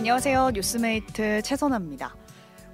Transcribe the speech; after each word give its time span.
안녕하세요. 0.00 0.52
뉴스메이트 0.54 1.42
최선아입니다. 1.42 2.16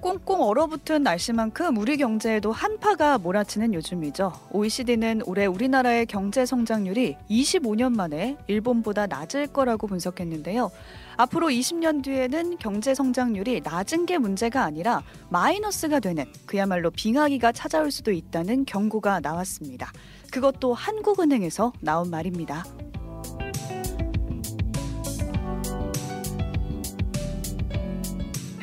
꽁꽁 0.01 0.43
얼어붙은 0.43 1.03
날씨만큼 1.03 1.77
우리 1.77 1.97
경제에도 1.97 2.53
한파가 2.53 3.19
몰아치는 3.19 3.75
요즘이죠. 3.75 4.33
OECD는 4.53 5.23
올해 5.27 5.47
우리나라의 5.47 6.07
경제 6.07 6.47
성장률이 6.47 7.17
25년 7.29 7.97
만에 7.97 8.37
일본보다 8.47 9.09
낮을 9.09 9.49
거라고 9.49 9.89
분석했는데요. 9.89 10.71
앞으로 11.17 11.49
20년 11.49 12.05
뒤에는 12.05 12.59
경제 12.59 12.95
성장률이 12.95 13.63
낮은 13.65 14.07
게 14.07 14.19
문제가 14.19 14.63
아니라 14.63 15.03
마이너스가 15.29 15.99
되는 15.99 16.27
그야말로 16.47 16.93
빙하기가 16.93 17.51
찾아올 17.51 17.91
수도 17.91 18.13
있다는 18.13 18.67
경고가 18.67 19.19
나왔습니다. 19.19 19.91
그것도 20.31 20.75
한국은행에서 20.75 21.73
나온 21.81 22.09
말입니다. 22.09 22.65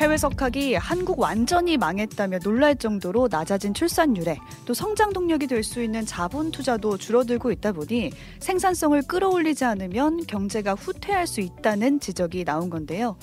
해외 0.03 0.17
석학이 0.17 0.75
한국 0.75 1.17
완전히 1.21 1.77
망했다며 1.77 2.39
놀랄 2.39 2.75
정도로 2.75 3.29
낮아진 3.31 3.73
출산율에 3.73 4.37
또 4.65 4.73
성장 4.73 5.13
동력이 5.13 5.47
될 5.47 5.63
수 5.63 5.81
있는 5.81 6.05
자본 6.05 6.51
투자도 6.51 6.97
줄어들고 6.97 7.53
있다 7.53 7.71
보니 7.71 8.11
생산성을 8.39 9.01
끌어올리지 9.03 9.63
않으면 9.63 10.27
경제가 10.27 10.73
후퇴할 10.73 11.25
수 11.25 11.39
있다는 11.39 12.01
지적이 12.01 12.43
나온 12.43 12.69
건데요. 12.69 13.15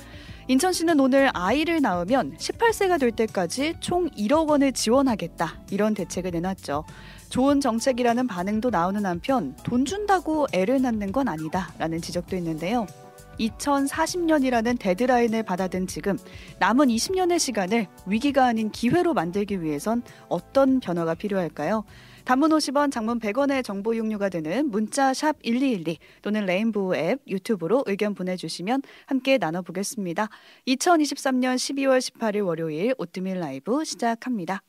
인천시는 0.48 0.98
오늘 1.00 1.28
아이를 1.34 1.82
낳으면 1.82 2.34
18세가 2.38 2.98
될 2.98 3.10
때까지 3.10 3.74
총 3.80 4.08
1억 4.12 4.48
원을 4.48 4.72
지원하겠다 4.72 5.60
이런 5.70 5.92
대책을 5.92 6.30
내놨죠. 6.30 6.86
좋은 7.28 7.60
정책이라는 7.60 8.26
반응도 8.26 8.70
나오는 8.70 9.04
한편 9.04 9.54
돈 9.64 9.84
준다고 9.84 10.46
애를 10.54 10.80
낳는 10.80 11.12
건 11.12 11.28
아니다라는 11.28 12.00
지적도 12.00 12.36
있는데요. 12.36 12.86
2040년이라는 13.40 14.78
데드라인을 14.78 15.42
받아든 15.42 15.86
지금 15.86 16.18
남은 16.58 16.88
20년의 16.88 17.38
시간을 17.38 17.86
위기가 18.06 18.46
아닌 18.46 18.70
기회로 18.70 19.14
만들기 19.14 19.62
위해선 19.62 20.02
어떤 20.28 20.80
변화가 20.80 21.14
필요할까요? 21.14 21.84
단문 22.24 22.50
50원, 22.50 22.92
장문 22.92 23.18
100원의 23.18 23.64
정보 23.64 23.96
이용료가 23.96 24.28
되는 24.28 24.70
문자 24.70 25.14
샵 25.14 25.42
1212 25.42 25.98
또는 26.22 26.44
레인보우 26.44 26.94
앱 26.94 27.20
유튜브로 27.26 27.84
의견 27.86 28.14
보내주시면 28.14 28.82
함께 29.06 29.38
나눠보겠습니다. 29.38 30.28
2023년 30.68 31.56
12월 31.56 31.98
18일 31.98 32.46
월요일 32.46 32.94
오뜨밀 32.98 33.40
라이브 33.40 33.84
시작합니다. 33.84 34.62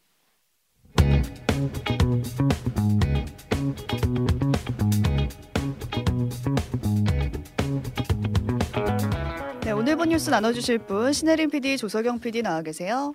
네, 10.02 10.04
오늘 10.04 10.08
본 10.08 10.10
뉴스 10.10 10.30
나눠주실 10.32 10.80
분 10.80 11.14
신혜림 11.14 11.52
PD, 11.52 11.78
조석영 11.78 12.22
PD 12.22 12.42
나와 12.42 12.64
계세요. 12.64 13.14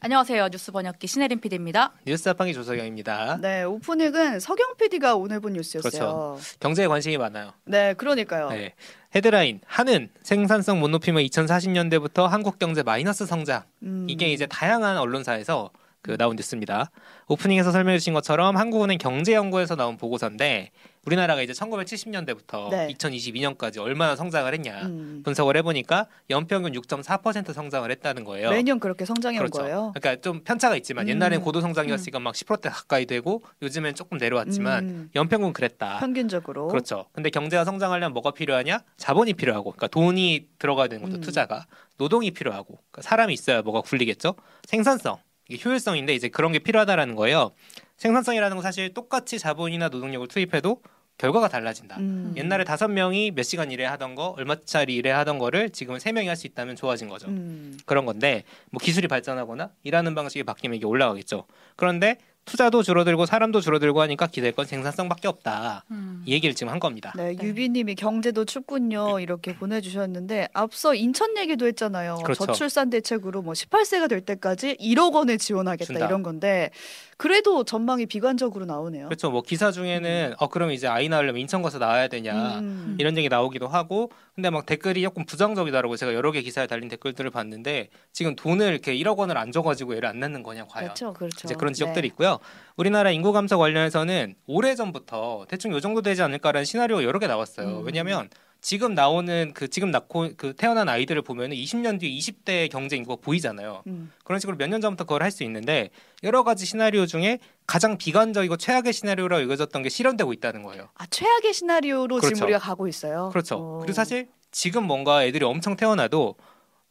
안녕하세요. 0.00 0.48
뉴스 0.48 0.72
번역기 0.72 1.06
신혜림 1.06 1.40
PD입니다. 1.40 1.92
뉴스 2.06 2.24
자판기 2.24 2.54
조석영입니다. 2.54 3.40
네, 3.42 3.62
오프닝은 3.64 4.40
석영 4.40 4.76
PD가 4.78 5.16
오늘 5.16 5.40
본 5.40 5.52
뉴스였어요. 5.52 5.90
그렇죠. 5.90 6.38
경제에 6.60 6.86
관심이 6.86 7.18
많아요. 7.18 7.52
네, 7.66 7.92
그러니까요. 7.92 8.48
네. 8.48 8.72
헤드라인 9.14 9.60
한은 9.66 10.08
생산성 10.22 10.80
못 10.80 10.88
높이면 10.88 11.22
2040년대부터 11.24 12.26
한국 12.26 12.58
경제 12.58 12.82
마이너스 12.82 13.26
성장. 13.26 13.62
음. 13.82 14.06
이게 14.08 14.32
이제 14.32 14.46
다양한 14.46 14.96
언론사에서 14.96 15.70
그 16.04 16.18
나온 16.18 16.36
뉴스입니다. 16.36 16.90
오프닝에서 17.28 17.72
설명해 17.72 17.98
주신 17.98 18.12
것처럼 18.12 18.58
한국은행 18.58 18.98
경제연구에서 18.98 19.74
나온 19.74 19.96
보고서인데 19.96 20.70
우리나라가 21.06 21.40
이제 21.40 21.52
1970년대부터 21.54 22.70
네. 22.70 22.88
2022년까지 22.88 23.78
얼마나 23.80 24.14
성장을 24.14 24.52
했냐 24.52 24.82
음. 24.82 25.22
분석을 25.24 25.56
해보니까 25.58 26.06
연평균 26.28 26.72
6.4% 26.72 27.52
성장을 27.52 27.90
했다는 27.90 28.24
거예요. 28.24 28.50
매년 28.50 28.78
그렇게 28.78 29.06
성장해 29.06 29.38
온 29.38 29.46
그렇죠. 29.46 29.62
거예요. 29.62 29.92
그러니까 29.94 30.20
좀 30.20 30.42
편차가 30.44 30.76
있지만 30.76 31.06
음. 31.06 31.08
옛날엔 31.10 31.40
고도 31.40 31.62
성장이었으니까 31.62 32.20
막 32.20 32.34
10%대 32.34 32.68
가까이 32.68 33.06
되고 33.06 33.42
요즘엔 33.62 33.94
조금 33.94 34.18
내려왔지만 34.18 34.84
음. 34.84 35.10
연평균 35.14 35.54
그랬다. 35.54 36.00
평균적으로. 36.00 36.68
그렇죠. 36.68 37.06
근데 37.12 37.30
경제가 37.30 37.64
성장하려면 37.64 38.12
뭐가 38.12 38.32
필요하냐? 38.32 38.80
자본이 38.98 39.32
필요하고, 39.34 39.72
그러니까 39.72 39.86
돈이 39.88 40.48
들어가야 40.58 40.88
되는 40.88 41.02
것도 41.02 41.16
음. 41.16 41.20
투자가 41.20 41.66
노동이 41.96 42.30
필요하고, 42.30 42.76
그러니까 42.76 43.02
사람이 43.02 43.32
있어야 43.32 43.62
뭐가 43.62 43.82
굴리겠죠. 43.82 44.34
생산성, 44.66 45.18
효율성인데 45.52 46.14
이제 46.14 46.28
그런 46.28 46.52
게 46.52 46.58
필요하다라는 46.58 47.14
거예요. 47.16 47.52
생산성이라는 47.96 48.56
건 48.56 48.62
사실 48.62 48.92
똑같이 48.94 49.38
자본이나 49.38 49.88
노동력을 49.88 50.26
투입해도 50.28 50.82
결과가 51.16 51.48
달라진다. 51.48 51.98
음. 51.98 52.34
옛날에 52.36 52.64
다섯 52.64 52.88
명이 52.88 53.30
몇 53.32 53.44
시간 53.44 53.70
일해 53.70 53.84
하던 53.84 54.16
거, 54.16 54.34
얼마짜리 54.36 54.96
일해 54.96 55.10
하던 55.10 55.38
거를 55.38 55.70
지금은 55.70 56.00
세 56.00 56.10
명이 56.10 56.26
할 56.26 56.36
수 56.36 56.48
있다면 56.48 56.74
좋아진 56.74 57.08
거죠. 57.08 57.28
음. 57.28 57.78
그런 57.86 58.04
건데 58.04 58.42
뭐 58.70 58.80
기술이 58.80 59.06
발전하거나 59.06 59.70
일하는 59.84 60.14
방식이 60.16 60.42
바뀌면 60.42 60.76
이게 60.76 60.86
올라가겠죠. 60.86 61.46
그런데 61.76 62.18
투자도 62.44 62.82
줄어들고 62.82 63.26
사람도 63.26 63.60
줄어들고 63.60 64.00
하니까 64.02 64.26
기댈 64.26 64.52
건 64.52 64.66
생산성밖에 64.66 65.28
없다. 65.28 65.84
이 66.26 66.32
얘기를 66.32 66.54
지금 66.54 66.72
한 66.72 66.78
겁니다. 66.78 67.12
네, 67.16 67.36
유비님이 67.40 67.94
경제도 67.94 68.44
춥군요 68.44 69.20
이렇게 69.20 69.54
보내주셨는데 69.54 70.48
앞서 70.52 70.94
인천 70.94 71.36
얘기도 71.36 71.66
했잖아요. 71.66 72.18
그렇죠. 72.24 72.46
저출산 72.46 72.90
대책으로 72.90 73.42
뭐 73.42 73.54
18세가 73.54 74.08
될 74.08 74.20
때까지 74.20 74.76
1억 74.76 75.14
원을 75.14 75.38
지원하겠다 75.38 75.86
준다. 75.86 76.06
이런 76.06 76.22
건데 76.22 76.70
그래도 77.16 77.64
전망이 77.64 78.06
비관적으로 78.06 78.64
나오네요. 78.64 79.06
그렇죠. 79.06 79.30
뭐 79.30 79.42
기사 79.42 79.70
중에는 79.70 80.34
어 80.38 80.48
그럼 80.48 80.72
이제 80.72 80.86
아이 80.86 81.08
낳으려면 81.08 81.40
인천 81.40 81.62
가서 81.62 81.78
낳아야 81.78 82.08
되냐 82.08 82.58
음. 82.58 82.96
이런 82.98 83.16
얘기 83.16 83.28
나오기도 83.28 83.68
하고 83.68 84.10
근데 84.34 84.50
막 84.50 84.66
댓글이 84.66 85.02
조금 85.02 85.24
부정적이더라고 85.24 85.96
제가 85.96 86.12
여러 86.12 86.32
개 86.32 86.42
기사에 86.42 86.66
달린 86.66 86.88
댓글들을 86.88 87.30
봤는데 87.30 87.88
지금 88.12 88.34
돈을 88.34 88.72
이렇게 88.72 88.94
1억 88.96 89.16
원을 89.16 89.38
안 89.38 89.52
줘가지고 89.52 89.94
애를 89.94 90.08
안 90.08 90.18
낳는 90.18 90.42
거냐 90.42 90.66
과연 90.66 90.88
그렇죠, 90.88 91.12
그렇죠. 91.12 91.46
이제 91.46 91.54
그런 91.54 91.72
지적들이 91.72 92.02
네. 92.02 92.06
있고요. 92.08 92.33
우리나라 92.76 93.10
인구 93.10 93.32
감소 93.32 93.58
관련해서는 93.58 94.34
오래 94.46 94.74
전부터 94.74 95.46
대충 95.48 95.72
요 95.72 95.80
정도 95.80 96.02
되지 96.02 96.22
않을까라는 96.22 96.64
시나리오가 96.64 97.02
여러 97.04 97.18
개 97.18 97.26
나왔어요. 97.26 97.80
음. 97.80 97.84
왜냐하면 97.86 98.28
지금 98.60 98.94
나오는 98.94 99.52
그 99.54 99.68
지금 99.68 99.90
낳고 99.90 100.30
그 100.38 100.54
태어난 100.56 100.88
아이들을 100.88 101.20
보면 101.20 101.52
은 101.52 101.56
20년 101.56 102.00
뒤에 102.00 102.10
20대 102.18 102.70
경제 102.70 102.96
인구가 102.96 103.20
보이잖아요. 103.20 103.82
음. 103.86 104.10
그런 104.24 104.40
식으로 104.40 104.56
몇 104.56 104.68
년 104.70 104.80
전부터 104.80 105.04
그걸 105.04 105.22
할 105.22 105.30
수 105.30 105.44
있는데 105.44 105.90
여러 106.22 106.44
가지 106.44 106.64
시나리오 106.64 107.04
중에 107.04 107.40
가장 107.66 107.98
비관적이고 107.98 108.56
최악의 108.56 108.92
시나리오라고 108.94 109.42
여겨졌던 109.42 109.82
게 109.82 109.88
실현되고 109.90 110.32
있다는 110.32 110.62
거예요. 110.62 110.88
아 110.94 111.04
최악의 111.10 111.52
시나리오로 111.52 112.20
지금 112.20 112.28
그렇죠. 112.30 112.44
우리가 112.44 112.58
가고 112.58 112.88
있어요. 112.88 113.28
그렇죠. 113.32 113.56
어. 113.56 113.78
그리고 113.80 113.92
사실 113.92 114.28
지금 114.50 114.84
뭔가 114.84 115.24
애들이 115.26 115.44
엄청 115.44 115.76
태어나도 115.76 116.36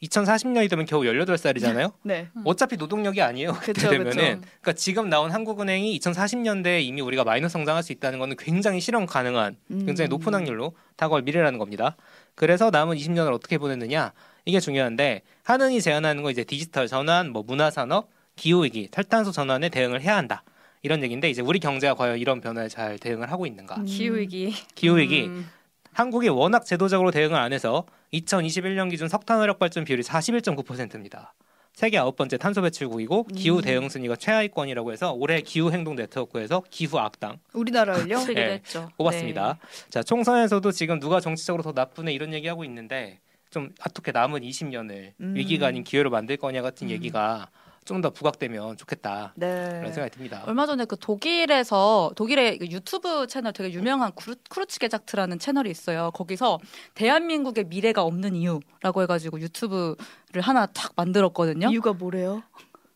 2040년이 0.04 0.70
되면 0.70 0.86
겨우 0.86 1.02
18살이잖아요. 1.04 1.94
네, 2.04 2.28
어차피 2.44 2.78
노동력이 2.78 3.22
아니에요. 3.22 3.54
그때 3.54 3.74
그쵸, 3.74 3.90
되면은. 3.90 4.12
그쵸. 4.12 4.24
그러니까 4.62 4.74
지금 4.74 5.10
나온 5.10 5.32
한국은행이 5.32 5.98
2040년대에 6.00 6.84
이미 6.84 7.02
우리가 7.02 7.24
마이너스 7.24 7.54
성장할 7.54 7.84
수 7.84 7.92
있다는 7.92 8.20
거는 8.20 8.36
굉장히 8.38 8.80
실현 8.80 9.06
가능한 9.06 9.56
음. 9.72 9.86
굉장히 9.86 10.10
높은 10.10 10.34
확률로 10.34 10.74
다가올 10.96 11.22
미래라는 11.24 11.60
겁니다. 11.60 11.96
그래서 12.36 12.70
남은 12.70 12.98
20년을 12.98 13.34
어떻게 13.34 13.58
보내느냐 13.58 14.14
이게 14.46 14.60
중요한데 14.60 15.22
한은이 15.44 15.82
제안하는 15.82 16.24
거 16.24 16.32
이제 16.32 16.44
디지털 16.44 16.88
전환, 16.88 17.30
뭐 17.30 17.44
문화 17.44 17.70
산업, 17.70 18.10
기후 18.36 18.64
위기, 18.64 18.88
탈탄소 18.90 19.32
전환에 19.32 19.70
대응을 19.70 20.02
해야 20.02 20.18
한다. 20.18 20.44
이런 20.82 21.02
얘기인데 21.02 21.30
이제 21.30 21.42
우리 21.42 21.60
경제가 21.60 21.94
과연 21.94 22.18
이런 22.18 22.42
변화에 22.42 22.68
잘 22.68 23.00
대응을 23.00 23.32
하고 23.32 23.46
있는가? 23.46 23.78
음. 23.78 23.86
기후 23.86 24.18
위기. 24.18 24.54
기후 24.76 24.98
위기 24.98 25.28
음. 25.28 25.50
한국이 25.94 26.28
워낙 26.28 26.66
제도적으로 26.66 27.12
대응을 27.12 27.38
안 27.38 27.54
해서 27.54 27.86
2021년 28.14 28.90
기준 28.90 29.08
석탄 29.08 29.40
화력 29.40 29.60
발전 29.60 29.84
비율이 29.84 30.04
41.9%입니다. 30.04 31.34
세계 31.74 31.98
아홉 31.98 32.16
번째 32.16 32.38
탄소 32.38 32.62
배출국이고 32.62 33.24
기후 33.36 33.58
음. 33.58 33.62
대응 33.62 33.90
순위가 33.90 34.16
최하위권이라고 34.18 34.92
해서 34.92 35.12
올해 35.12 35.42
기후 35.42 35.72
행동 35.72 35.96
네트워크에서 35.96 36.62
기후 36.70 37.00
악당 37.00 37.40
우리나라를요. 37.54 38.20
네. 38.36 38.62
뽑았습니다. 38.96 39.58
자 39.90 40.04
총선에서도 40.04 40.72
지금 40.72 41.00
누가 41.00 41.20
정치적으로 41.20 41.64
더 41.64 41.72
나쁘네 41.72 42.14
이런 42.14 42.32
얘기하고 42.34 42.64
있는데 42.66 43.20
좀 43.50 43.72
어떻게 43.84 44.12
남은 44.12 44.42
20년을 44.42 45.14
음. 45.20 45.36
위기가 45.36 45.68
아닌 45.68 45.84
기회로 45.84 46.12
만들 46.12 46.38
거냐 46.38 46.62
같은 46.62 46.88
음. 46.88 46.92
얘기가 46.92 47.50
좀 47.86 48.04
더 48.04 48.10
부각되면 48.10 48.76
좋겠다 48.76 49.34
네. 49.36 49.70
그런 49.80 49.94
생각이 49.94 50.12
듭니다. 50.12 50.44
얼마 50.46 50.66
전에 50.66 50.84
그 50.86 50.98
독일에서 50.98 52.12
독일의 52.16 52.60
그 52.60 52.68
유튜브 52.68 53.28
채널 53.28 53.54
되게 53.54 53.72
유명한 53.72 54.12
크루, 54.14 54.36
Kurzgesagt라는 54.50 55.40
채널이 55.40 55.72
있어요. 55.72 56.12
거기서 56.12 56.60
대한민국의 56.96 57.66
미래가 57.66 58.04
없는 58.04 58.36
이유라고 58.36 59.04
해가지고 59.04 59.40
유튜브를 59.40 60.42
하나 60.42 60.66
탁 60.66 60.92
만들었거든요. 60.98 61.70
이유가 61.70 61.94
뭐래요? 61.94 62.44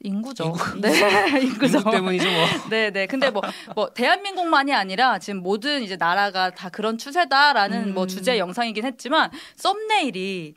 인구죠. 0.04 0.44
인구. 0.46 0.60
네, 0.82 1.42
인구죠. 1.42 1.78
인구 1.80 1.92
때문이죠 1.92 2.26
뭐. 2.30 2.46
네, 2.70 2.92
네. 2.92 3.08
근데 3.08 3.30
뭐, 3.30 3.42
뭐, 3.76 3.90
대한민국만이 3.94 4.74
아니라 4.74 5.20
지금 5.20 5.42
모든 5.42 5.84
이제 5.84 5.96
나라가 5.96 6.50
다 6.52 6.70
그런 6.70 6.98
추세다라는 6.98 7.90
음. 7.90 7.94
뭐 7.94 8.06
주제 8.08 8.38
영상이긴 8.38 8.86
했지만 8.86 9.32
썸네일이 9.56 10.56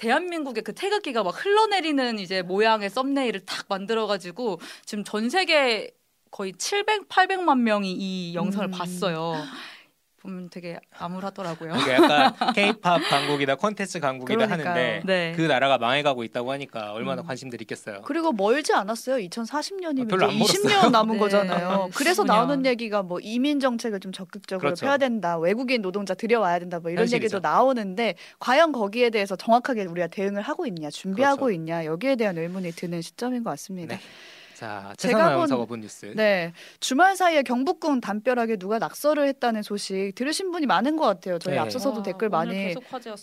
대한민국의 0.00 0.62
그 0.62 0.72
태극기가 0.72 1.22
막 1.22 1.30
흘러내리는 1.44 2.18
이제 2.18 2.40
모양의 2.40 2.88
썸네일을 2.88 3.40
탁 3.40 3.66
만들어가지고 3.68 4.58
지금 4.86 5.04
전 5.04 5.28
세계 5.28 5.90
거의 6.30 6.54
700, 6.56 7.08
800만 7.08 7.58
명이 7.60 7.92
이 7.92 8.34
영상을 8.34 8.68
음. 8.68 8.70
봤어요. 8.70 9.34
보면 10.20 10.50
되게 10.50 10.78
암울하더라고요. 10.98 11.74
이게 11.76 11.92
약간 11.92 12.34
케이팝 12.54 13.00
강국이다 13.08 13.56
콘텐츠 13.56 13.98
강국이다 14.00 14.46
그러니까요. 14.46 14.70
하는데 14.70 15.02
네. 15.06 15.32
그 15.34 15.42
나라가 15.42 15.78
망해가고 15.78 16.24
있다고 16.24 16.52
하니까 16.52 16.92
얼마나 16.92 17.22
음. 17.22 17.26
관심들이 17.26 17.62
있겠어요. 17.62 18.02
그리고 18.02 18.32
멀지 18.32 18.72
않았어요. 18.72 19.16
2040년이면 19.28 20.04
아, 20.04 20.08
별로 20.08 20.26
안 20.26 20.32
이제 20.32 20.58
멀었어요. 20.62 20.80
20년 20.82 20.90
남은 20.92 21.14
네. 21.16 21.18
거잖아요. 21.18 21.84
네, 21.86 21.90
그래서 21.94 22.22
15년. 22.22 22.26
나오는 22.26 22.66
얘기가 22.66 23.02
뭐 23.02 23.18
이민 23.20 23.60
정책을 23.60 24.00
좀 24.00 24.12
적극적으로 24.12 24.60
그렇죠. 24.68 24.84
펴야 24.86 24.98
된다. 24.98 25.38
외국인 25.38 25.80
노동자 25.82 26.14
들여와야 26.14 26.58
된다. 26.58 26.80
뭐 26.80 26.90
이런 26.90 27.02
현실이죠. 27.02 27.24
얘기도 27.36 27.40
나오는데 27.40 28.14
과연 28.38 28.72
거기에 28.72 29.10
대해서 29.10 29.36
정확하게 29.36 29.84
우리가 29.84 30.06
대응을 30.08 30.42
하고 30.42 30.66
있냐, 30.66 30.90
준비하고 30.90 31.46
그렇죠. 31.46 31.54
있냐 31.54 31.84
여기에 31.86 32.16
대한 32.16 32.36
의문이 32.36 32.72
드는 32.72 33.00
시점인 33.02 33.42
것 33.42 33.50
같습니다. 33.50 33.96
네. 33.96 34.02
자, 34.60 34.92
제가 34.98 35.46
본- 35.64 35.80
뉴스. 35.80 36.12
네. 36.14 36.52
주말 36.80 37.16
사이에 37.16 37.42
경북군 37.42 38.02
담벼락에 38.02 38.56
누가 38.56 38.78
낙서를 38.78 39.26
했다는 39.28 39.62
소식 39.62 40.12
들으신 40.14 40.50
분이 40.52 40.66
많은 40.66 40.96
것 40.96 41.06
같아요. 41.06 41.38
저희 41.38 41.54
네. 41.54 41.60
앞서서도 41.60 41.96
와, 41.98 42.02
댓글 42.02 42.26
오늘 42.26 42.30
많이. 42.30 42.74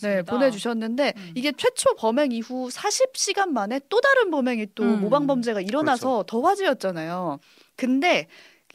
네, 0.02 0.24
보내주셨는데 0.24 1.14
음. 1.16 1.32
이게 1.36 1.52
최초 1.56 1.94
범행 1.96 2.32
이후 2.32 2.70
40시간 2.70 3.50
만에 3.50 3.80
또 3.88 4.02
다른 4.02 4.32
범행이 4.32 4.70
또 4.74 4.82
음. 4.82 5.00
모방 5.02 5.28
범죄가 5.28 5.62
일어나서 5.62 6.24
더 6.28 6.42
화제였잖아요. 6.42 7.38
근데 7.76 8.26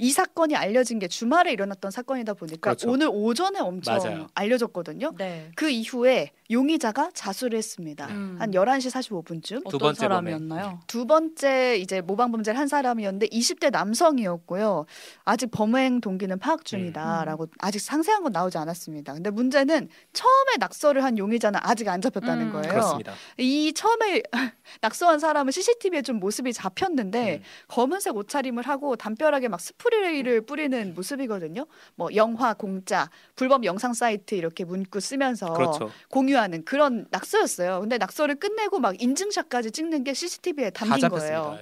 이 0.03 0.11
사건이 0.11 0.57
알려진 0.57 0.99
게 0.99 1.07
주말에 1.07 1.53
일어났던 1.53 1.93
사건이다 1.93 2.35
보니까 2.35 2.59
그렇죠. 2.71 2.91
오늘 2.91 3.09
오전에 3.09 3.61
엄청 3.61 3.99
맞아요. 3.99 4.27
알려졌거든요. 4.35 5.13
네. 5.17 5.53
그 5.55 5.71
이후에 5.71 6.33
용의자가 6.51 7.13
자수를 7.15 7.57
했습니다. 7.57 8.09
음. 8.09 8.35
한 8.37 8.51
11시 8.51 8.91
45분쯤. 8.91 9.63
두 9.63 9.77
어떤 9.77 9.79
번째 9.79 10.01
사람이었나요? 10.01 10.81
두 10.89 11.07
번째 11.07 11.77
이제 11.79 12.01
모방 12.01 12.33
범죄를 12.33 12.59
한 12.59 12.67
사람이었는데 12.67 13.29
20대 13.29 13.71
남성이었고요. 13.71 14.87
아직 15.25 15.53
범행 15.53 16.01
동기는 16.01 16.37
파악 16.41 16.65
중이다라고 16.65 17.47
아직 17.61 17.79
상세한 17.79 18.25
건 18.25 18.33
나오지 18.33 18.59
않았습니다. 18.59 19.15
근데 19.15 19.31
문제는 19.31 19.89
처음에 20.13 20.57
낙서를 20.59 21.05
한 21.05 21.17
용의자는 21.17 21.61
아직 21.63 21.87
안 21.87 22.01
잡혔다는 22.01 22.49
음, 22.49 22.53
거예요. 22.53 22.69
그렇습니다. 22.69 23.15
이 23.39 23.73
처음에 23.73 24.21
낙서한 24.83 25.21
사람은 25.21 25.53
CCTV에 25.53 26.03
좀 26.03 26.19
모습이 26.19 26.53
잡혔는데 26.53 27.37
음. 27.37 27.43
검은색 27.69 28.17
옷차림을 28.17 28.67
하고 28.67 28.97
담벼락에 28.97 29.47
막 29.47 29.61
스프레 29.61 29.92
이를 29.93 30.41
뿌리는 30.41 30.95
모습이거든요. 30.95 31.67
뭐 31.95 32.09
영화 32.15 32.55
공짜 32.55 33.11
불법 33.37 33.65
영상 33.65 33.95
사이트 33.95 34.35
이렇게 34.35 34.65
문구 34.65 35.01
쓰면서 35.01 35.53
그렇죠. 35.55 35.91
공유하는 36.09 36.65
그런 36.65 37.07
낙서였어요. 37.11 37.81
근데 37.81 37.99
낙서를 37.99 38.37
끝내고 38.37 38.79
막 38.79 39.01
인증샷까지 39.01 39.71
찍는 39.71 40.05
게 40.05 40.15
CCTV에 40.15 40.71
다 40.71 40.87
담긴. 40.87 41.09
거예요. 41.09 41.59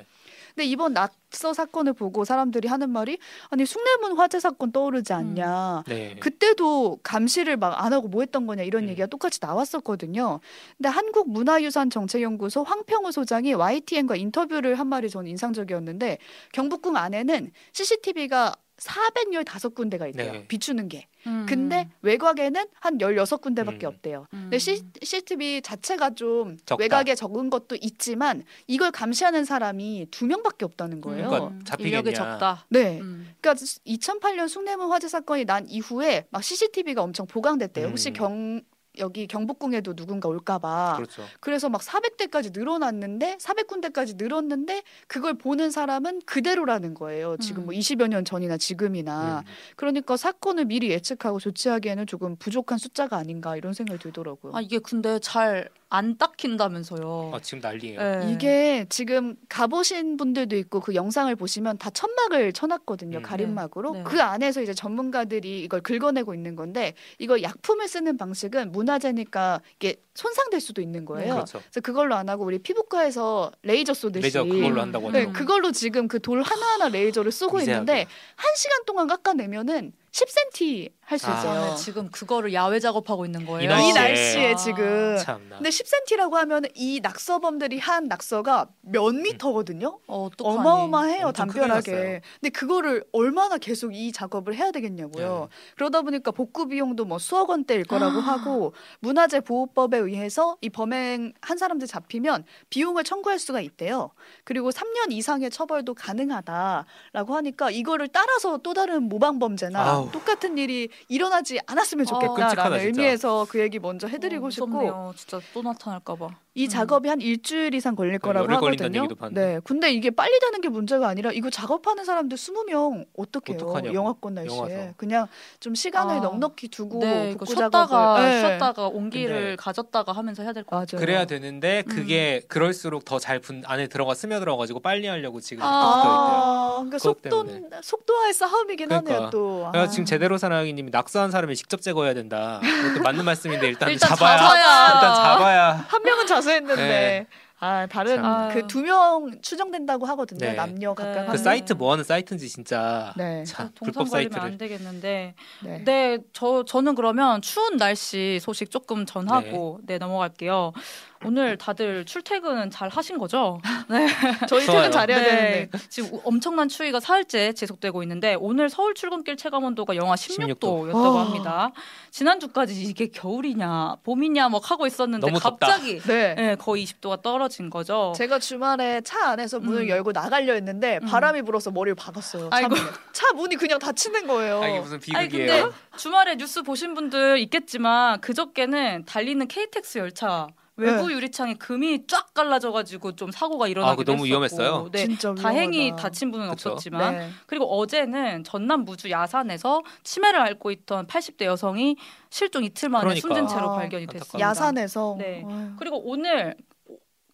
근데 0.55 0.67
이번 0.67 0.93
낙서 0.93 1.55
사건을 1.55 1.93
보고 1.95 2.25
사람들이 2.25 2.69
하는 2.69 2.91
말이 2.91 3.19
아니 3.49 3.67
숭례문 3.67 4.17
화재 4.17 4.39
사건 4.39 4.71
떠오르지 4.71 5.13
않냐. 5.13 5.85
네. 5.89 6.17
그때도 6.21 7.01
감시를 7.03 7.57
막 7.57 7.71
안 7.81 7.93
하고 7.93 8.09
뭐 8.09 8.21
했던 8.23 8.47
거냐 8.47 8.63
이런 8.63 8.85
음. 8.85 8.89
얘기가 8.91 9.07
똑같이 9.07 9.39
나왔었거든요. 9.43 10.41
근데 10.77 10.89
한국문화유산정책연구소 10.89 12.63
황평우 12.65 13.13
소장이 13.13 13.55
YTN과 13.55 14.17
인터뷰를 14.17 14.79
한 14.79 14.87
말이 14.89 15.09
저는 15.09 15.31
인상적이었는데 15.31 16.19
경북궁 16.53 16.97
안에는 16.97 17.51
CCTV가 17.73 18.55
415군데가 18.81 20.09
있대요. 20.11 20.33
네. 20.33 20.47
비추는 20.47 20.89
게. 20.89 21.07
음. 21.27 21.45
근데 21.47 21.89
외곽에는 22.03 22.67
한 22.75 22.99
16군데밖에 22.99 23.83
음. 23.85 23.89
없대요. 23.89 24.27
음. 24.33 24.41
근데 24.45 24.59
C, 24.59 24.83
CCTV 25.03 25.63
자체가 25.63 26.15
좀 26.15 26.57
적다. 26.65 26.83
외곽에 26.83 27.15
적은 27.15 27.51
것도 27.51 27.77
있지만 27.81 28.43
이걸 28.67 28.91
감시하는 28.91 29.45
사람이 29.45 30.07
두 30.11 30.27
명밖에 30.27 30.65
없다는 30.65 31.01
거예요. 31.01 31.29
그러니까 31.29 31.49
음, 31.49 31.65
잡히겠냐. 31.65 31.99
인력이 31.99 32.15
적다. 32.15 32.65
네. 32.71 33.01
음. 33.01 33.35
그러니까 33.41 33.65
2008년 33.87 34.49
숭례문 34.49 34.91
화재 34.91 35.09
사건이 35.09 35.45
난 35.45 35.69
이후에 35.69 36.27
막 36.31 36.43
CCTV가 36.43 37.03
엄청 37.03 37.27
보강됐대요. 37.27 37.89
혹시 37.89 38.11
음. 38.11 38.15
경 38.15 38.63
여기 39.01 39.27
경복궁에도 39.27 39.95
누군가 39.95 40.29
올까봐. 40.29 40.95
그렇죠. 40.97 41.25
그래서 41.41 41.69
막 41.69 41.81
400대까지 41.81 42.53
늘어났는데 42.53 43.39
400군데까지 43.39 44.17
늘었는데 44.17 44.83
그걸 45.07 45.35
보는 45.35 45.71
사람은 45.71 46.23
그대로라는 46.27 46.95
거예요. 46.95 47.37
지금 47.39 47.65
음. 47.65 47.67
뭐 47.67 47.75
20여 47.75 48.09
년 48.09 48.25
전이나 48.25 48.57
지금이나. 48.57 49.41
음. 49.41 49.53
그러니까 49.77 50.17
사건을 50.17 50.67
미리 50.67 50.91
예측하고 50.91 51.41
조치하기에는 51.41 52.07
조금 52.07 52.37
부족한 52.37 52.79
숫자가 52.79 53.17
아닌가 53.17 53.57
이런 53.57 53.73
생각이 53.73 54.01
들더라고요. 54.01 54.53
아 54.55 54.61
이게 54.61 54.79
근데 54.79 55.19
잘 55.19 55.69
안 55.93 56.17
닦힌다면서요. 56.17 57.33
아, 57.35 57.41
지금 57.41 57.61
난리예요. 57.61 58.01
네. 58.01 58.33
이게 58.33 58.87
지금 58.89 59.35
가보신 59.49 60.17
분들도 60.17 60.57
있고 60.57 60.79
그 60.79 60.95
영상을 60.95 61.35
보시면 61.35 61.79
다 61.79 61.91
천막을 61.91 62.53
쳐놨거든요 62.53 63.19
음. 63.19 63.23
가림막으로 63.23 63.93
네. 63.93 63.99
네. 63.99 64.05
그 64.05 64.23
안에서 64.23 64.63
이제 64.63 64.73
전문가들이 64.73 65.63
이걸 65.65 65.81
긁어내고 65.81 66.33
있는 66.33 66.55
건데 66.55 66.95
이거 67.19 67.43
약품을 67.43 67.89
쓰는 67.89 68.17
방식은 68.17 68.71
문화재니까 68.71 69.61
이게 69.77 69.97
손상될 70.15 70.61
수도 70.61 70.81
있는 70.81 71.05
거예요. 71.05 71.35
그렇죠. 71.35 71.59
그래서 71.59 71.81
그걸로 71.81 72.15
안 72.15 72.29
하고 72.29 72.45
우리 72.45 72.61
피부과에서 72.61 73.51
레이저 73.63 73.93
쏘듯이 73.93 74.23
레이저 74.23 74.45
그걸로 74.45 74.81
한다고 74.81 75.11
네. 75.11 75.27
그걸로 75.27 75.73
지금 75.73 76.07
그 76.07 76.21
돌 76.21 76.43
하나하나 76.43 76.89
레이저를 76.91 77.33
쏘고 77.33 77.57
미세하게. 77.57 77.73
있는데 77.73 78.07
한 78.37 78.55
시간 78.55 78.85
동안 78.85 79.07
깎아내면은 79.09 79.93
10cm 80.13 80.91
할수 81.11 81.29
아. 81.29 81.39
있어요. 81.39 81.73
아, 81.73 81.75
지금 81.75 82.09
그거를 82.11 82.53
야외 82.53 82.79
작업하고 82.79 83.25
있는 83.25 83.45
거예요. 83.45 83.63
이이 83.63 83.93
날씨에. 83.93 83.93
날씨에 83.93 84.53
아. 84.53 84.57
지금 84.57 85.17
참나. 85.19 85.57
근데 85.57 85.71
10cm라고 85.71 86.35
하면 86.35 86.65
이 86.75 87.01
낙서범들이 87.03 87.79
한 87.79 88.05
낙서가 88.05 88.69
몇 88.83 89.13
미터거든요. 89.13 89.99
어, 90.07 90.25
어떡하니? 90.27 90.59
어마어마해요. 90.59 91.33
났어요. 91.67 92.21
근데 92.41 92.51
그거를 92.51 93.05
얼마나 93.13 93.59
계속 93.59 93.93
이 93.95 94.13
작업을 94.13 94.55
해야 94.55 94.71
되겠냐고요. 94.71 95.49
네. 95.51 95.75
그러다 95.77 96.03
보니까 96.03 96.31
복구 96.31 96.69
비용도 96.69 97.05
뭐 97.05 97.19
수억 97.19 97.51
원대일 97.51 97.85
거라고 97.85 98.19
아. 98.19 98.23
하고 98.23 98.73
문화재 99.01 99.41
보호법에 99.41 99.99
의해서 99.99 100.57
이 100.61 100.71
범행 100.71 101.33
한 101.41 101.59
사람들 101.59 101.89
잡히면 101.89 102.45
비용을 102.71 103.03
청구할 103.03 103.41
수가 103.41 103.61
있대요. 103.61 104.11
그리고 104.45 104.71
3년 104.71 105.11
이상의 105.11 105.51
처벌도 105.51 105.95
가능하다라고 105.95 107.35
하니까 107.35 107.71
이거를 107.71 108.07
따라서 108.09 108.59
또 108.59 108.75
다른 108.75 109.05
모방 109.05 109.41
범죄나 109.41 110.00
아우. 110.01 110.11
똑같은 110.11 110.59
일이 110.59 110.89
일어나지 111.09 111.59
않았으면 111.67 112.05
아, 112.05 112.09
좋겠다라는 112.09 112.45
끔찍하다, 112.49 112.79
진짜. 112.79 112.87
의미에서 113.03 113.47
그 113.49 113.61
얘기 113.61 113.79
먼저 113.79 114.07
해드리고 114.07 114.47
어, 114.47 114.51
싶고. 114.51 115.13
진짜 115.17 115.41
또 115.55 115.63
나타날까봐. 115.63 116.29
이 116.55 116.65
음. 116.65 116.69
작업이 116.69 117.09
한 117.09 117.21
일주일 117.21 117.75
이상 117.75 117.95
걸릴 117.95 118.19
거라고 118.19 118.53
하거든요. 118.55 119.07
네. 119.31 119.61
근데 119.63 119.93
이게 119.93 120.11
빨리 120.11 120.39
되는 120.41 120.61
게 120.61 120.69
문제가 120.69 121.07
아니라 121.09 121.31
이거 121.33 121.49
작업하는 121.49 122.05
사람들 122.05 122.37
20명 122.37 123.07
어떡해요? 123.17 123.57
어떡하냐고. 123.57 123.95
영하권 123.95 124.35
날씨에. 124.35 124.57
영하서. 124.59 124.95
그냥 124.97 125.29
좀 125.61 125.77
시간을 125.77 126.17
아. 126.17 126.21
넉넉히 126.21 126.67
두고 126.69 126.99
네, 126.99 127.31
이거 127.31 127.41
복구 127.45 127.55
쉬었다가 127.55 127.87
작업을 127.87 128.23
네. 128.25 128.41
쉬었다가 128.41 128.89
온기를 128.89 129.35
근데- 129.51 129.57
가졌다가 129.57 130.11
하면서 130.13 130.43
해야 130.43 130.53
될 130.53 130.65
것 130.65 130.77
같아요. 130.77 131.01
그래야 131.01 131.25
되는데 131.25 131.85
음. 131.87 131.95
그게 131.95 132.43
그럴수록 132.49 133.05
더 133.05 133.19
잘 133.21 133.39
분 133.41 133.63
안에 133.65 133.87
들어가 133.87 134.15
스며들어가지고 134.15 134.81
빨리 134.81 135.07
하려고 135.07 135.41
지금 135.41 135.63
아. 135.63 135.71
붙어 135.71 135.99
있대요. 136.01 136.13
아, 136.13 136.73
그러니까 136.75 136.99
속도. 136.99 137.81
속도와의 137.83 138.35
싸움이긴 138.35 138.89
그러니까. 138.89 139.15
하네요 139.15 139.31
또. 139.31 139.67
아. 139.69 139.71
지금 139.91 140.05
제대로 140.05 140.39
사랑이님이 140.39 140.91
낙서한 140.91 141.31
사람이 141.31 141.55
직접 141.57 141.83
제거해야 141.83 142.15
된다. 142.15 142.61
이것도 142.63 143.03
맞는 143.03 143.25
말씀인데 143.25 143.69
일단, 143.69 143.91
일단 143.91 144.09
잡아야, 144.09 144.39
잡아야. 144.39 144.87
일단 144.95 145.15
잡아야 145.15 145.73
한 145.89 146.03
명은 146.03 146.27
자수했는데 146.27 146.77
네. 146.83 147.27
아 147.63 147.87
다른 147.87 148.17
참. 148.23 148.49
그 148.55 148.67
두 148.67 148.81
명 148.83 149.31
추정된다고 149.43 150.07
하거든요. 150.07 150.39
네. 150.47 150.55
남녀 150.55 150.95
네. 150.95 151.03
각각 151.03 151.25
그한 151.27 151.37
사이트 151.37 151.75
명. 151.75 151.79
뭐 151.79 151.93
하는 151.93 152.05
사이트인지 152.05 152.49
진짜 152.49 153.13
네. 153.19 153.45
참 153.45 153.69
동선 153.75 153.93
불법 153.93 154.11
걸리면 154.11 154.33
사이트를 154.33 154.43
안 154.43 154.57
되겠는데. 154.59 155.35
네. 155.65 155.83
네, 155.85 156.19
저 156.33 156.65
저는 156.65 156.95
그러면 156.95 157.43
추운 157.43 157.77
날씨 157.77 158.39
소식 158.41 158.71
조금 158.71 159.05
전하고 159.05 159.81
네, 159.85 159.99
넘어갈게요. 159.99 160.73
오늘 161.23 161.59
다들 161.59 162.07
출퇴근 162.07 162.71
잘 162.71 162.89
하신 162.89 163.19
거죠? 163.19 163.61
네. 163.91 164.07
저희 164.49 164.65
좋아요. 164.65 164.79
퇴근 164.79 164.91
잘해야 164.93 165.23
되는데. 165.23 165.69
지금 165.91 166.15
우- 166.15 166.21
엄청난 166.25 166.69
추위가 166.69 166.99
사흘째 166.99 167.53
지속되고 167.53 168.03
있는데 168.05 168.37
오늘 168.41 168.71
서울 168.71 168.95
출근길 168.95 169.37
체감 169.37 169.65
온도가 169.65 169.97
영하 169.97 170.15
16도였다고 170.15 170.91
16도. 170.91 171.17
아. 171.17 171.21
합니다. 171.27 171.73
지난주까지 172.11 172.83
이게 172.83 173.09
겨울이냐 173.09 173.97
봄이냐 174.03 174.49
막 174.49 174.71
하고 174.71 174.87
있었는데. 174.87 175.31
갑자기 175.33 176.01
네. 176.01 176.35
네, 176.35 176.55
거의 176.57 176.85
20도가 176.87 177.21
떨어진 177.21 177.69
거죠. 177.69 178.15
제가 178.17 178.39
주말에 178.39 179.03
차 179.03 179.31
안에서 179.31 179.61
문을 179.61 179.83
음. 179.83 179.89
열고 179.89 180.13
나가려 180.13 180.55
했는데 180.55 181.01
음. 181.03 181.07
바람이 181.07 181.43
불어서 181.43 181.71
머리를 181.71 181.97
박았어요. 181.97 182.49
차 182.49 182.57
아이고. 182.57 182.75
차 183.13 183.33
문이 183.35 183.57
그냥 183.57 183.79
닫히는 183.79 184.27
거예요. 184.27 184.63
아, 184.63 184.69
이게 184.69 184.81
무슨 184.81 184.99
아니 185.15 185.29
비극이에요. 185.29 185.63
근데 185.65 185.77
주말에 185.99 186.37
뉴스 186.37 186.63
보신 186.63 186.95
분들 186.95 187.39
있겠지만 187.41 188.23
그저께는 188.23 189.05
달리는 189.05 189.47
KTX 189.47 189.99
열차 189.99 190.49
외부 190.81 191.09
네. 191.09 191.15
유리창에 191.15 191.55
금이 191.55 192.07
쫙 192.07 192.33
갈라져가지고 192.35 193.17
좀 193.17 193.31
사고가 193.31 193.69
일어나기도 193.69 194.13
아, 194.13 194.17
너무 194.17 194.25
했었고. 194.27 194.27
위험했어요? 194.27 194.89
네. 194.91 195.05
진짜 195.07 195.35
다행히 195.35 195.79
위험하다. 195.87 196.03
다친 196.03 196.31
분은 196.31 196.51
그쵸. 196.51 196.71
없었지만 196.71 197.17
네. 197.19 197.29
그리고 197.47 197.67
어제는 197.79 198.45
전남 198.45 198.85
무주 198.85 199.11
야산에서 199.11 199.83
치매를 200.03 200.41
앓고 200.41 200.71
있던 200.71 201.07
80대 201.07 201.45
여성이 201.45 201.97
실종 202.31 202.65
이틀 202.65 202.89
만에 202.89 203.03
그러니까. 203.03 203.21
숨진 203.29 203.47
채로 203.49 203.71
아, 203.71 203.77
발견이. 203.77 204.07
됐습니다. 204.07 204.39
야산에서 204.41 205.17
네. 205.19 205.43
어휴. 205.47 205.77
그리고 205.79 206.01
오늘 206.05 206.57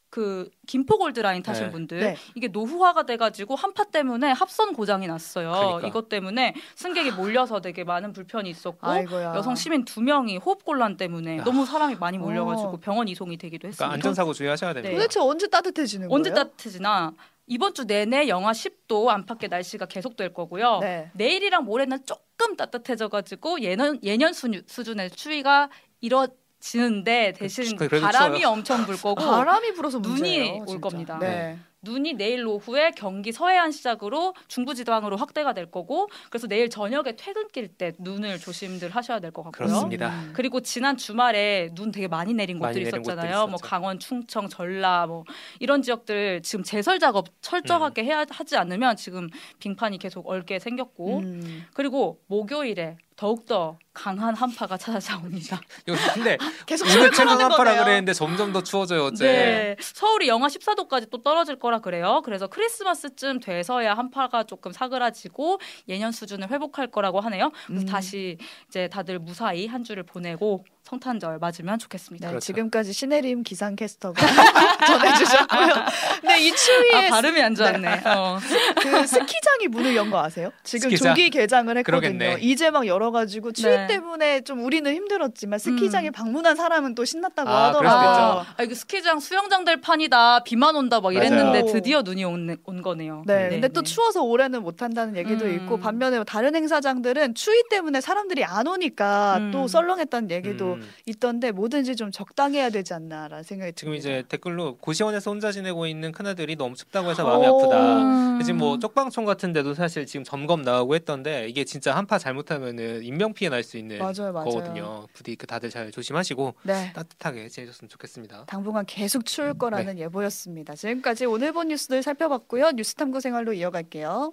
그 0.09 0.49
김포 0.67 0.99
골드라인 0.99 1.43
타신 1.43 1.67
네. 1.67 1.71
분들 1.73 2.01
네. 2.01 2.17
이게 2.35 2.49
노후화가 2.49 3.07
돼가지고 3.07 3.57
한파 3.57 3.85
때문에 3.85 4.33
합선 4.33 4.73
고장이 4.73 5.07
났어요. 5.07 5.51
그러니까. 5.51 5.89
이것 5.89 6.09
때문에 6.09 6.55
승객이 6.77 7.13
몰려서 7.13 7.61
되게 7.61 7.85
많은 7.85 8.13
불편이 8.13 8.49
있었고 8.49 8.87
아이고야. 8.87 9.35
여성 9.37 9.55
시민 9.55 9.85
두 9.85 10.01
명이 10.01 10.39
호흡 10.39 10.65
곤란 10.65 10.97
때문에 10.97 11.41
아. 11.41 11.45
너무 11.45 11.67
사람이 11.67 11.97
많이 11.97 12.19
몰려가지고 12.19 12.69
어. 12.69 12.81
병원 12.81 13.09
이송이 13.09 13.37
되기도 13.37 13.69
했습니다. 13.69 13.85
그러니까 13.87 13.95
안전사고 13.95 14.33
주의하셔야 14.33 14.73
됩니다. 14.73 14.91
네. 14.91 14.97
도대체 14.97 15.21
언제 15.21 15.49
따뜻해지는 15.49 16.11
언제 16.11 16.31
거예요? 16.31 16.45
따뜻해지나 16.45 17.13
이번 17.49 17.75
주 17.75 17.85
내내 17.85 18.29
영하 18.29 18.53
10도 18.53 19.09
안팎의 19.09 19.49
날씨가 19.49 19.87
계속될 19.87 20.35
거고요. 20.35 20.79
네. 20.81 21.11
내일이랑 21.15 21.65
모레는 21.65 22.05
조금 22.05 22.57
따뜻해져가지고 22.57 23.61
예년 23.61 24.01
예년 24.03 24.33
수, 24.33 24.49
수준의 24.67 25.11
추위가 25.11 25.69
이뤄 26.01 26.27
지는데 26.61 27.33
대신 27.37 27.77
그- 27.77 27.89
그래도 27.89 28.07
바람이 28.07 28.41
추워요. 28.41 28.53
엄청 28.55 28.85
불 28.87 28.97
거고 29.01 29.15
바람이 29.61 29.73
불어서 29.75 29.99
눈이 29.99 30.15
문제예요, 30.15 30.61
올 30.61 30.67
진짜. 30.67 30.81
겁니다. 30.81 31.19
네. 31.21 31.59
눈이 31.83 32.15
내일 32.15 32.45
오후에 32.45 32.91
경기 32.97 33.31
서해안 33.31 33.71
시작으로 33.71 34.35
중부지방으로 34.49 35.17
확대가 35.17 35.53
될 35.53 35.71
거고 35.71 36.09
그래서 36.31 36.49
내일 36.49 36.69
저녁에 36.69 37.15
퇴근길 37.15 37.69
때 37.69 37.93
눈을 38.01 38.41
조심들 38.41 38.91
하셔야 38.91 39.21
될 39.21 39.31
것 39.31 39.45
같고요. 39.45 39.69
그렇습니다. 39.69 40.09
음. 40.09 40.33
그리고 40.35 40.61
지난 40.63 40.97
주말에 40.97 41.71
눈 41.75 41.93
되게 41.93 42.09
많이 42.09 42.35
내린 42.35 42.59
많이 42.59 42.73
곳들이 42.73 42.87
내린 42.87 43.03
있었잖아요. 43.03 43.47
뭐. 43.47 43.59
강원, 43.63 44.01
충청, 44.01 44.49
전라 44.49 45.07
뭐 45.07 45.23
이런 45.61 45.81
지역들 45.83 46.43
지금 46.43 46.65
제설 46.65 46.99
작업 46.99 47.27
철저하게 47.41 48.03
음. 48.03 48.07
해야 48.07 48.25
하지 48.29 48.57
않으면 48.57 48.97
지금 48.97 49.29
빙판이 49.61 49.99
계속 49.99 50.27
얼게 50.29 50.59
생겼고 50.59 51.19
음. 51.19 51.67
그리고 51.73 52.19
목요일에 52.27 52.97
더욱더 53.17 53.79
강한 53.95 54.35
한파가 54.35 54.77
찾아옵니다. 54.77 55.59
근데 56.15 56.37
계속 56.67 56.87
오늘 56.87 57.11
최강 57.11 57.41
한파라. 57.41 57.83
그랬는데 57.83 58.13
점점 58.13 58.53
더 58.53 58.63
추워져요 58.63 59.07
어째. 59.07 59.25
네. 59.25 59.77
서울이 59.81 60.29
영하 60.29 60.49
14도까지 60.49 61.09
또 61.11 61.23
떨어질 61.23 61.59
거라 61.59 61.79
그래요. 61.79 62.21
그래서 62.25 62.47
크리스마스쯤 62.47 63.41
돼서야 63.41 63.95
한파가 63.95 64.45
조금 64.45 64.71
사그라지고 64.71 65.59
예년 65.89 66.13
수준을 66.13 66.51
회복할 66.51 66.89
거라고 66.89 67.21
하네요. 67.21 67.51
그래서 67.67 67.85
음. 67.85 67.87
다시 67.87 68.37
이제 68.69 68.89
다들 68.89 69.19
무사히 69.19 69.67
한 69.67 69.83
주를 69.83 70.03
보내고 70.03 70.65
성탄절 70.97 71.39
맞으면 71.41 71.81
좋겠습니다. 71.81 72.29
네, 72.29 72.31
그렇죠. 72.31 72.45
지금까지 72.47 72.93
신혜림 72.93 73.43
기상캐스터가 73.43 74.15
전해주셨고요. 74.87 75.75
근데 76.21 76.39
이 76.47 76.53
추위에 76.55 77.07
아 77.09 77.11
발음이 77.11 77.43
안 77.43 77.55
좋았네. 77.57 78.03
어. 78.05 78.39
그 78.81 79.07
스키장이 79.07 79.67
문을 79.69 79.97
연 79.97 80.07
거 80.07 80.23
아세요? 80.23 80.53
지금 80.63 80.91
스키장? 80.91 81.17
조기 81.17 81.31
개장을 81.31 81.77
했거든요. 81.79 82.01
그러겠네. 82.01 82.37
이제 82.41 82.71
막 82.71 82.87
열어가지고 82.87 83.51
추위 83.51 83.75
네. 83.75 83.89
때문에 83.89 84.43
좀 84.43 84.65
우리는 84.65 84.89
힘들었지만 84.95 85.59
스키장에 85.59 86.11
음. 86.11 86.13
방문한 86.13 86.55
사람은 86.55 86.95
또 86.95 87.05
신났다고 87.05 87.51
아, 87.51 87.65
하더라고요. 87.69 88.47
아 88.57 88.63
이거 88.63 88.73
스키장 88.77 89.19
수영장 89.19 89.65
될 89.65 89.81
판이다. 89.81 90.45
비만 90.45 90.77
온다 90.77 91.01
막 91.01 91.13
이랬는데 91.13 91.63
맞아요. 91.63 91.73
드디어 91.73 92.03
눈이 92.03 92.25
온, 92.25 92.57
온 92.65 92.83
거네요. 92.83 93.25
네, 93.27 93.49
근데 93.49 93.67
또 93.67 93.83
네. 93.83 93.91
추워서 93.93 94.23
올해는 94.23 94.63
못 94.63 94.81
한다는 94.83 95.17
얘기도 95.17 95.47
음. 95.47 95.55
있고 95.57 95.81
반면에 95.81 96.23
다른 96.23 96.55
행사장들은 96.55 97.35
추위 97.35 97.65
때문에 97.69 98.01
사람들이 98.01 98.45
안 98.45 98.69
오니까 98.69 99.39
음. 99.39 99.51
또 99.51 99.67
썰렁했다는 99.67 100.31
얘기도 100.31 100.76
음. 100.77 100.89
있던데 101.07 101.51
뭐든지 101.53 101.97
좀 101.97 102.11
적당해야 102.11 102.71
되지 102.71 102.95
않나라는 102.95 103.43
생각이 103.43 103.73
지금 103.75 103.93
듭니다. 103.93 104.09
이제 104.09 104.25
댓글로 104.29 104.77
고시원에서 104.79 105.31
혼자 105.31 105.53
지내고 105.53 105.87
있는 105.87 106.13
큰아들이 106.13 106.57
너무 106.57 106.75
춥다고 106.77 107.11
해서 107.11 107.25
마음이 107.25 107.47
아프다. 107.47 107.97
음. 108.03 108.43
지금 108.43 108.59
뭐 108.59 108.79
쪽방촌 108.79 109.25
같은 109.25 109.53
데도 109.53 109.75
사실 109.75 110.07
지금 110.07 110.25
점검 110.25 110.63
나오고 110.63 110.95
했던데 110.95 111.49
이게 111.49 111.65
진짜 111.65 111.97
한파 111.97 112.19
잘못하면은 112.19 113.03
인명 113.03 113.33
피해 113.33 113.49
날 113.51 113.63
수 113.67 113.77
있는 113.79 113.99
맞아요, 113.99 114.33
맞아요. 114.33 114.45
거거든요. 114.45 115.07
부디 115.13 115.35
그 115.35 115.47
다들 115.47 115.71
잘 115.71 115.91
조심하시고 115.91 116.55
네. 116.63 116.93
따뜻하게 116.95 117.49
지내셨으면 117.49 117.89
좋겠습니다. 117.89 118.45
당분간 118.47 118.85
계속 118.87 119.25
추울 119.27 119.49
네. 119.49 119.59
거라는 119.59 119.99
예보였습니다. 119.99 120.75
지금까지 120.77 121.25
오늘 121.27 121.53
본 121.53 121.69
뉴스들 121.69 122.03
살펴봤고요. 122.03 122.73
뉴스탐구 122.73 123.21
생활로 123.21 123.53
이어갈게요. 123.55 124.33